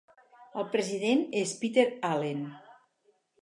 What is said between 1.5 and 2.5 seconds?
Peter Allen.